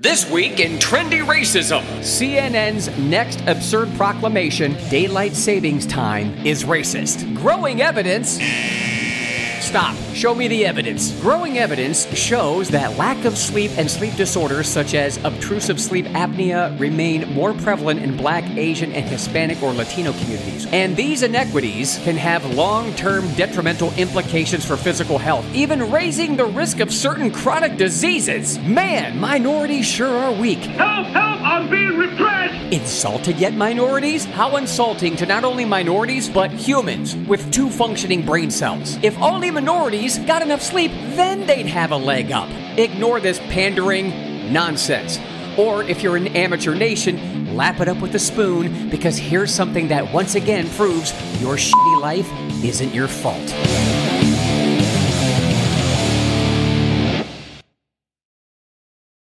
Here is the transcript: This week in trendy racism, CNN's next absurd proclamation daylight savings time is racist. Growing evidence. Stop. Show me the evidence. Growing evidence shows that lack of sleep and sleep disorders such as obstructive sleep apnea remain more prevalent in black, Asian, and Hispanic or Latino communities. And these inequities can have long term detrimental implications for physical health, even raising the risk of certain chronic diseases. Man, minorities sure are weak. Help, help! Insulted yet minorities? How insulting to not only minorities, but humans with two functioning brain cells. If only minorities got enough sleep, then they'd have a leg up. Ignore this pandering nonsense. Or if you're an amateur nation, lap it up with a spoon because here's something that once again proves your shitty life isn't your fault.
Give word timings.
This 0.00 0.30
week 0.30 0.60
in 0.60 0.78
trendy 0.78 1.26
racism, 1.26 1.82
CNN's 2.02 2.96
next 2.98 3.40
absurd 3.48 3.92
proclamation 3.96 4.76
daylight 4.88 5.34
savings 5.34 5.86
time 5.86 6.46
is 6.46 6.62
racist. 6.62 7.34
Growing 7.34 7.82
evidence. 7.82 8.38
Stop. 9.68 9.94
Show 10.14 10.34
me 10.34 10.48
the 10.48 10.64
evidence. 10.64 11.12
Growing 11.20 11.58
evidence 11.58 12.06
shows 12.16 12.70
that 12.70 12.96
lack 12.96 13.26
of 13.26 13.36
sleep 13.36 13.70
and 13.76 13.90
sleep 13.90 14.16
disorders 14.16 14.66
such 14.66 14.94
as 14.94 15.18
obstructive 15.24 15.78
sleep 15.78 16.06
apnea 16.06 16.72
remain 16.80 17.30
more 17.34 17.52
prevalent 17.52 18.00
in 18.00 18.16
black, 18.16 18.44
Asian, 18.56 18.90
and 18.92 19.04
Hispanic 19.04 19.62
or 19.62 19.74
Latino 19.74 20.12
communities. 20.12 20.66
And 20.72 20.96
these 20.96 21.22
inequities 21.22 21.98
can 22.02 22.16
have 22.16 22.46
long 22.54 22.94
term 22.94 23.30
detrimental 23.34 23.92
implications 23.98 24.64
for 24.64 24.78
physical 24.78 25.18
health, 25.18 25.44
even 25.54 25.90
raising 25.92 26.34
the 26.34 26.46
risk 26.46 26.80
of 26.80 26.90
certain 26.90 27.30
chronic 27.30 27.76
diseases. 27.76 28.58
Man, 28.60 29.18
minorities 29.18 29.84
sure 29.84 30.16
are 30.16 30.32
weak. 30.32 30.60
Help, 30.60 31.08
help! 31.08 31.38
Insulted 32.98 33.38
yet 33.38 33.54
minorities? 33.54 34.24
How 34.24 34.56
insulting 34.56 35.14
to 35.18 35.24
not 35.24 35.44
only 35.44 35.64
minorities, 35.64 36.28
but 36.28 36.50
humans 36.50 37.14
with 37.28 37.48
two 37.52 37.70
functioning 37.70 38.26
brain 38.26 38.50
cells. 38.50 38.98
If 39.04 39.16
only 39.22 39.52
minorities 39.52 40.18
got 40.18 40.42
enough 40.42 40.60
sleep, 40.60 40.90
then 41.14 41.46
they'd 41.46 41.66
have 41.66 41.92
a 41.92 41.96
leg 41.96 42.32
up. 42.32 42.50
Ignore 42.76 43.20
this 43.20 43.38
pandering 43.38 44.52
nonsense. 44.52 45.20
Or 45.56 45.84
if 45.84 46.02
you're 46.02 46.16
an 46.16 46.26
amateur 46.34 46.74
nation, 46.74 47.54
lap 47.54 47.78
it 47.78 47.86
up 47.86 48.00
with 48.00 48.16
a 48.16 48.18
spoon 48.18 48.90
because 48.90 49.16
here's 49.16 49.54
something 49.54 49.86
that 49.86 50.12
once 50.12 50.34
again 50.34 50.68
proves 50.70 51.12
your 51.40 51.54
shitty 51.54 52.00
life 52.02 52.28
isn't 52.64 52.92
your 52.92 53.06
fault. 53.06 53.97